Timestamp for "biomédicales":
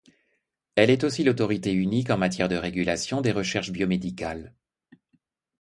3.71-4.55